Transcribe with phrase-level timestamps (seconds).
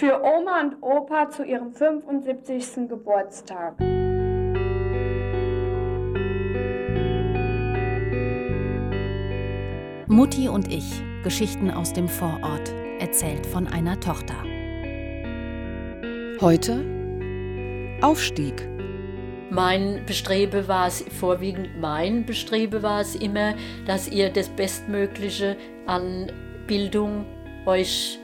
[0.00, 2.88] Für Oma und Opa zu ihrem 75.
[2.88, 3.78] Geburtstag.
[10.08, 14.36] Mutti und ich, Geschichten aus dem Vorort, erzählt von einer Tochter.
[16.40, 16.82] Heute
[18.00, 18.66] Aufstieg.
[19.50, 23.52] Mein Bestrebe war es, vorwiegend mein Bestrebe war es immer,
[23.84, 26.32] dass ihr das Bestmögliche an
[26.66, 27.26] Bildung
[27.66, 28.18] euch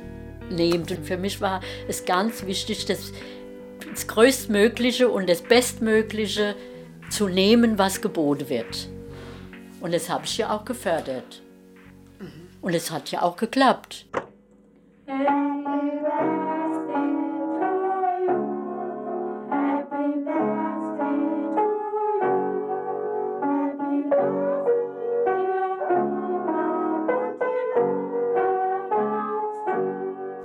[0.50, 0.90] nehmt.
[0.90, 3.12] Und für mich war es ganz wichtig, das,
[3.90, 6.54] das Größtmögliche und das Bestmögliche
[7.10, 8.88] zu nehmen, was geboten wird.
[9.80, 11.42] Und das habe ich ja auch gefördert.
[12.60, 14.06] Und es hat ja auch geklappt.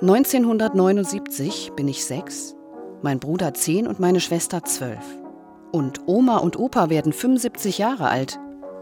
[0.02, 2.56] 1979 bin ich sechs,
[3.04, 5.04] mein Bruder zehn und meine Schwester zwölf.
[5.72, 8.40] Und Oma und Opa werden 75 Jahre alt.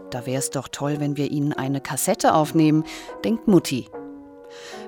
[0.08, 2.84] Da wäre es doch toll, wenn wir ihnen eine Kassette aufnehmen,
[3.22, 3.86] denkt Mutti.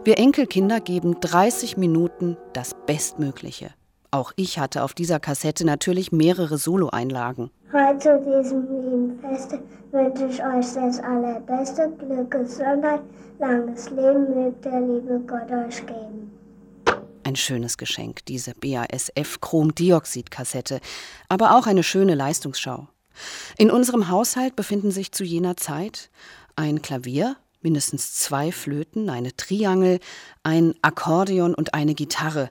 [0.05, 3.69] Wir Enkelkinder geben 30 Minuten das Bestmögliche.
[4.11, 7.51] Auch ich hatte auf dieser Kassette natürlich mehrere Solo-Einlagen.
[7.73, 9.59] Heute zu diesem lieben Feste
[9.91, 13.01] wünsche ich euch das allerbeste Glück, Gesundheit,
[13.39, 16.22] langes Leben mögt der liebe Gott euch geben.
[17.33, 20.81] Ein schönes Geschenk, diese BASF Chromdioxid-Kassette,
[21.31, 22.89] aber auch eine schöne Leistungsschau.
[23.57, 26.11] In unserem Haushalt befinden sich zu jener Zeit
[26.57, 29.99] ein Klavier, mindestens zwei Flöten, eine Triangel,
[30.43, 32.51] ein Akkordeon und eine Gitarre.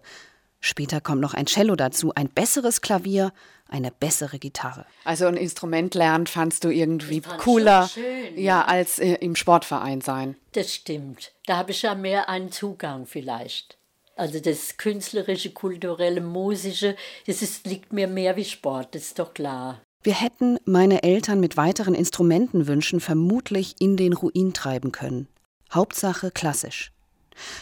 [0.60, 3.34] Später kommt noch ein Cello dazu, ein besseres Klavier,
[3.70, 4.88] eine bessere Gitarre.
[5.04, 10.02] Also ein Instrument lernen fandst du irgendwie cooler, schön, ja, ja, als äh, im Sportverein
[10.02, 10.38] sein.
[10.54, 11.34] Das stimmt.
[11.46, 13.78] Da habe ich ja mehr einen Zugang vielleicht.
[14.22, 19.34] Also das künstlerische, kulturelle, musische, das ist, liegt mir mehr wie Sport, das ist doch
[19.34, 19.82] klar.
[20.04, 25.28] Wir hätten meine Eltern mit weiteren Instrumentenwünschen vermutlich in den Ruin treiben können.
[25.74, 26.92] Hauptsache klassisch.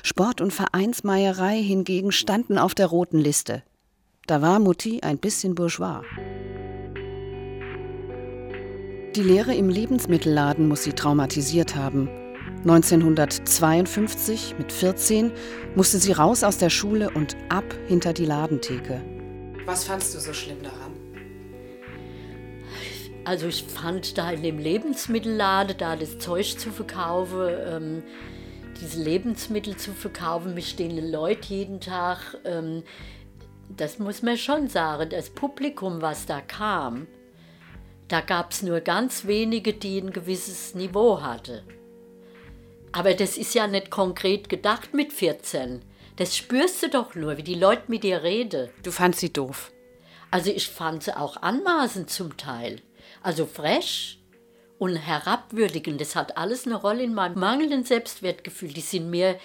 [0.04, 3.64] Sport und Vereinsmeierei hingegen standen auf der roten Liste.
[4.28, 6.02] Da war Mutti ein bisschen bourgeois.
[9.16, 12.10] Die Lehre im Lebensmittelladen muss sie traumatisiert haben.
[12.62, 15.32] 1952, mit 14,
[15.76, 19.02] musste sie raus aus der Schule und ab hinter die Ladentheke.
[19.66, 20.92] Was fandst du so schlimm daran?
[23.24, 28.04] Also ich fand da in dem Lebensmittelladen, da das Zeug zu verkaufen, ähm,
[28.82, 32.84] diese Lebensmittel zu verkaufen, mich stehen Leute jeden Tag, ähm,
[33.70, 37.08] das muss man schon sagen, das Publikum, was da kam,
[38.08, 41.62] da gab es nur ganz wenige, die ein gewisses Niveau hatten.
[42.92, 45.82] Aber das ist ja nicht konkret gedacht mit 14.
[46.16, 48.70] Das spürst du doch nur, wie die Leute mit dir reden.
[48.84, 49.72] Du fandst sie doof.
[50.32, 52.82] Also ich fand sie auch anmaßend zum Teil.
[53.24, 54.20] Also frech
[54.78, 58.74] und herabwürdigend, das hat alles eine Rolle in meinem mangelnden Selbstwertgefühl.
[58.74, 59.40] Die sind mir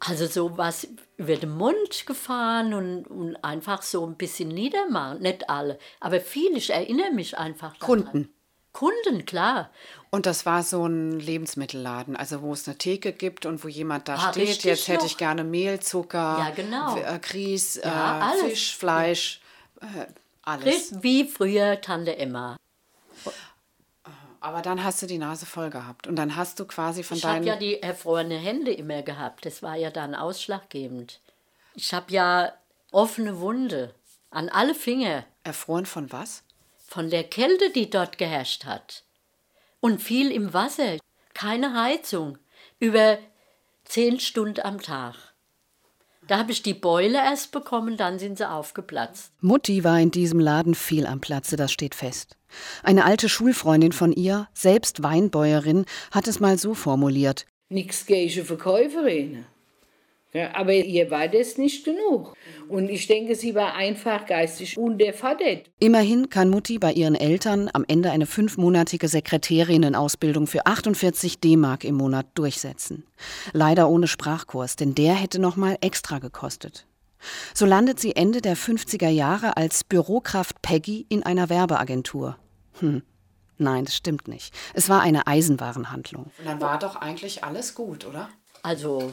[0.00, 5.22] also so was über den Mund gefahren und, und einfach so ein bisschen niedermachen.
[5.22, 8.04] Nicht alle, aber viele, ich erinnere mich einfach daran.
[8.04, 8.34] Kunden.
[8.72, 9.70] Kunden, klar.
[10.10, 14.08] Und das war so ein Lebensmittelladen, also wo es eine Theke gibt und wo jemand
[14.08, 16.96] da ah, steht, jetzt hätte ich gerne Mehl, Zucker, ja, genau.
[16.96, 19.40] Äh, Grieß, ja, äh, Fisch, Fleisch,
[19.80, 20.06] äh,
[20.42, 21.02] alles.
[21.02, 22.56] Wie früher Tante Emma.
[24.40, 27.22] Aber dann hast du die Nase voll gehabt und dann hast du quasi von ich
[27.22, 27.44] deinen...
[27.44, 29.46] Ich habe ja die erfrorene Hände immer gehabt.
[29.46, 31.20] Das war ja dann ausschlaggebend.
[31.74, 32.52] Ich habe ja
[32.90, 33.94] offene Wunde
[34.30, 35.24] an alle Finger.
[35.44, 36.42] Erfroren von was?
[36.92, 39.04] Von der Kälte, die dort geherrscht hat.
[39.80, 40.98] Und viel im Wasser.
[41.32, 42.36] Keine Heizung.
[42.80, 43.16] Über
[43.84, 45.14] zehn Stunden am Tag.
[46.28, 49.32] Da habe ich die Beule erst bekommen, dann sind sie aufgeplatzt.
[49.40, 52.36] Mutti war in diesem Laden viel am Platze, das steht fest.
[52.82, 57.46] Eine alte Schulfreundin von ihr, selbst Weinbäuerin, hat es mal so formuliert.
[57.70, 59.46] Nix gegen Verkäuferin.
[60.34, 62.34] Ja, aber ihr war das nicht genug.
[62.68, 65.70] Und ich denke, sie war einfach geistig unterfordert.
[65.78, 71.96] Immerhin kann Mutti bei ihren Eltern am Ende eine fünfmonatige Sekretärinnenausbildung für 48 D-Mark im
[71.96, 73.04] Monat durchsetzen.
[73.52, 76.86] Leider ohne Sprachkurs, denn der hätte noch mal extra gekostet.
[77.52, 82.38] So landet sie Ende der 50er Jahre als Bürokraft Peggy in einer Werbeagentur.
[82.80, 83.02] Hm.
[83.58, 84.52] Nein, das stimmt nicht.
[84.74, 86.30] Es war eine Eisenwarenhandlung.
[86.38, 88.28] Und dann war doch eigentlich alles gut, oder?
[88.62, 89.12] Also,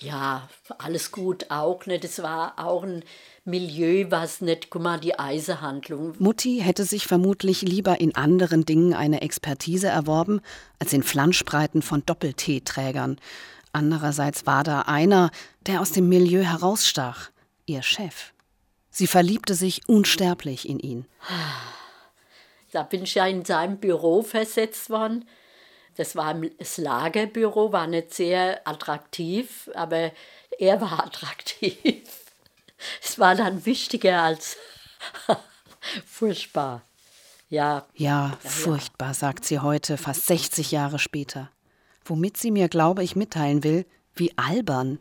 [0.00, 0.48] ja,
[0.78, 2.04] alles gut auch nicht.
[2.04, 3.02] Es war auch ein
[3.44, 6.14] Milieu, was nicht, guck mal, die Eisenhandlung.
[6.18, 10.40] Mutti hätte sich vermutlich lieber in anderen Dingen eine Expertise erworben,
[10.78, 13.18] als in Flanschbreiten von Doppelteeträgern.
[13.72, 15.30] Andererseits war da einer,
[15.66, 17.30] der aus dem Milieu herausstach.
[17.66, 18.32] ihr Chef.
[18.90, 21.06] Sie verliebte sich unsterblich in ihn.
[22.72, 25.24] Da bin ich ja in seinem Büro versetzt worden.
[25.98, 30.12] Das war das Lagerbüro, war nicht sehr attraktiv, aber
[30.56, 32.08] er war attraktiv.
[33.02, 34.56] Es war dann wichtiger als
[36.06, 36.82] furchtbar.
[37.50, 37.84] Ja.
[37.94, 41.50] Ja, furchtbar, sagt sie heute, fast 60 Jahre später.
[42.04, 43.84] Womit sie mir, glaube ich, mitteilen will,
[44.14, 45.00] wie albern.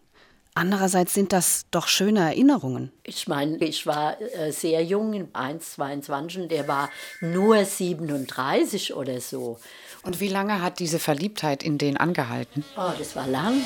[0.58, 2.92] Andererseits sind das doch schöne Erinnerungen.
[3.04, 6.90] Ich meine, ich war äh, sehr jung, 1, 22, und der war
[7.22, 9.60] nur 37 oder so.
[10.02, 12.66] Und wie lange hat diese Verliebtheit in den angehalten?
[12.76, 13.62] Oh, das war lang.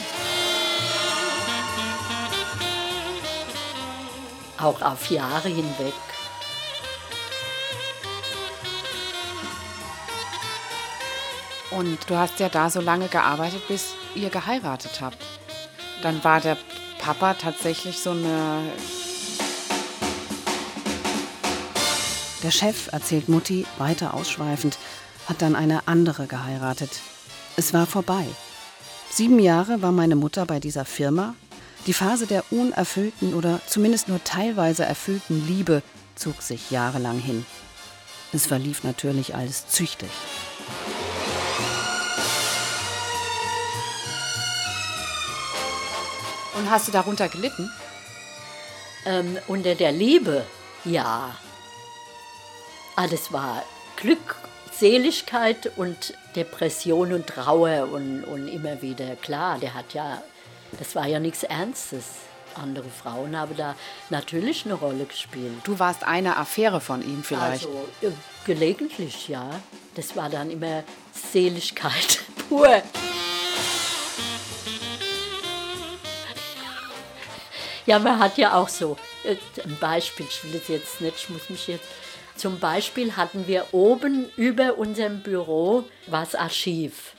[4.58, 5.94] Auch auf Jahre hinweg.
[11.70, 15.24] Und du hast ja da so lange gearbeitet, bis ihr geheiratet habt.
[16.02, 16.58] Dann war der
[17.02, 18.62] Papa tatsächlich so eine.
[22.44, 24.78] Der Chef, erzählt Mutti weiter ausschweifend,
[25.28, 27.02] hat dann eine andere geheiratet.
[27.58, 28.26] Es war vorbei.
[29.10, 31.34] Sieben Jahre war meine Mutter bei dieser Firma.
[31.88, 35.82] Die Phase der unerfüllten oder zumindest nur teilweise erfüllten Liebe
[36.16, 37.46] zog sich jahrelang hin.
[38.32, 40.10] Es verlief natürlich alles züchtig.
[46.56, 47.72] Und hast du darunter gelitten?
[49.06, 50.46] Ähm, unter der Liebe,
[50.86, 51.36] ja.
[52.96, 53.64] Alles war
[53.96, 54.36] Glück,
[54.72, 59.16] Seligkeit und Depression und Trauer und, und immer wieder.
[59.16, 60.22] Klar, der hat ja,
[60.78, 62.06] das war ja nichts Ernstes.
[62.56, 63.76] Andere Frauen haben da
[64.10, 65.54] natürlich eine Rolle gespielt.
[65.64, 67.66] Du warst eine Affäre von ihm vielleicht.
[67.66, 68.12] Also äh,
[68.46, 69.50] gelegentlich, ja.
[69.96, 70.84] Das war dann immer
[71.14, 72.20] Seligkeit
[72.50, 72.82] pur.
[77.86, 81.30] Ja, man hat ja auch so äh, ein Beispiel, ich will es jetzt nicht, ich
[81.30, 81.86] muss mich jetzt.
[82.36, 87.14] Zum Beispiel hatten wir oben über unserem Büro was Archiv.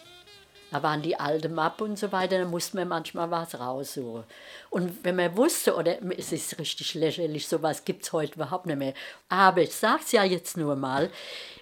[0.71, 4.25] Da waren die alten Mappen und so weiter, da musste man manchmal was raussuchen.
[4.71, 8.79] Und wenn man wusste, oder es ist richtig lächerlich, sowas gibt es heute überhaupt nicht
[8.79, 8.95] mehr.
[9.29, 11.11] Aber ich sage es ja jetzt nur mal,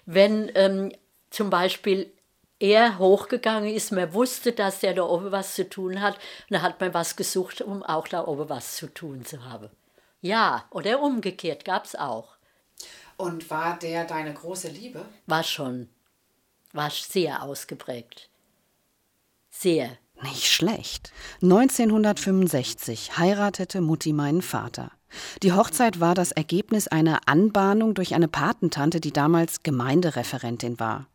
[0.05, 0.93] wenn ähm,
[1.29, 2.09] zum Beispiel
[2.61, 6.61] er hochgegangen ist, man wusste, dass der da oben was zu tun hat, und dann
[6.61, 9.69] hat man was gesucht, um auch da oben was zu tun zu haben.
[10.21, 12.37] Ja, oder umgekehrt gab es auch.
[13.17, 15.03] Und war der deine große Liebe?
[15.25, 15.89] War schon.
[16.71, 18.29] War sehr ausgeprägt.
[19.49, 19.97] Sehr.
[20.21, 21.11] Nicht schlecht.
[21.41, 24.91] 1965 heiratete Mutti meinen Vater.
[25.41, 31.07] Die Hochzeit war das Ergebnis einer Anbahnung durch eine Patentante, die damals Gemeindereferentin war.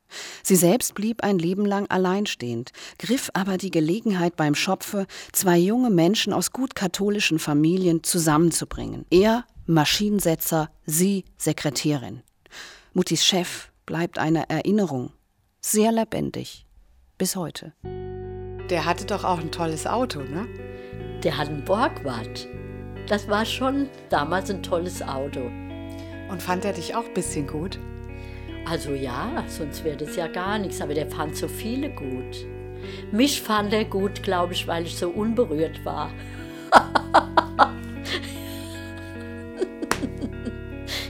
[0.42, 5.90] Sie selbst blieb ein Leben lang alleinstehend, griff aber die Gelegenheit beim Schopfe, zwei junge
[5.90, 9.04] Menschen aus gut katholischen Familien zusammenzubringen.
[9.10, 12.22] Er Maschinensetzer, sie Sekretärin.
[12.92, 15.12] Muttis Chef bleibt eine Erinnerung,
[15.60, 16.66] sehr lebendig,
[17.18, 17.72] bis heute.
[18.70, 20.46] Der hatte doch auch ein tolles Auto, ne?
[21.22, 22.48] Der hat ein Borgward.
[23.08, 25.40] Das war schon damals ein tolles Auto.
[26.28, 27.78] Und fand er dich auch ein bisschen gut?
[28.68, 30.80] Also ja, sonst wäre das ja gar nichts.
[30.80, 32.44] Aber der fand so viele gut.
[33.12, 36.10] Mich fand er gut, glaube ich, weil ich so unberührt war.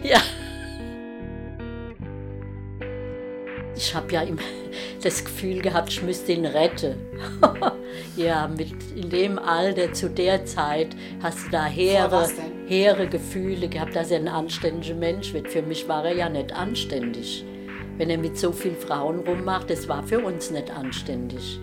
[0.02, 0.20] ja.
[3.74, 4.42] Ich habe ja immer
[5.02, 6.96] das Gefühl gehabt, ich müsste ihn retten.
[8.16, 12.28] ja, mit, in dem Alter, zu der Zeit, hast du da hehre,
[12.66, 15.48] hehre Gefühle gehabt, dass er ein anständiger Mensch wird.
[15.48, 17.44] Für mich war er ja nicht anständig.
[17.96, 21.60] Wenn er mit so vielen Frauen rummacht, das war für uns nicht anständig.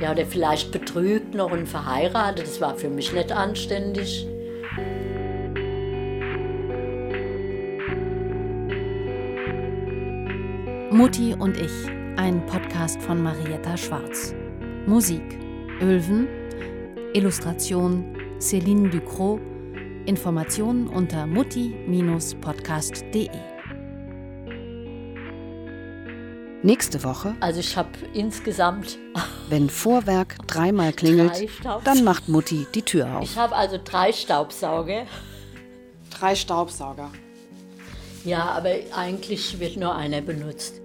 [0.00, 4.26] Ja, oder vielleicht betrügt noch und verheiratet, das war für mich nicht anständig.
[10.90, 11.72] Mutti und ich,
[12.16, 14.34] ein Podcast von Marietta Schwarz.
[14.86, 15.38] Musik
[15.80, 16.28] Ölven,
[17.14, 19.40] Illustration Céline Ducrot,
[20.06, 23.28] Informationen unter mutti-podcast.de.
[26.62, 28.98] Nächste Woche, Also ich habe insgesamt,
[29.50, 33.24] wenn Vorwerk dreimal klingelt, Drei dann macht Mutti die Tür auf.
[33.24, 35.04] ich habe also drei Staubsauger.
[36.10, 37.10] Drei Staubsauger.
[38.24, 40.80] Ja, aber eigentlich wird nur einer benutzt.